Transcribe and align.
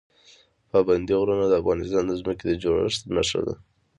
پابندی 0.71 1.13
غرونه 1.21 1.45
د 1.47 1.53
افغانستان 1.61 2.03
د 2.07 2.11
ځمکې 2.21 2.45
د 2.47 2.51
جوړښت 2.63 3.01
نښه 3.15 3.41
ده. 3.47 3.55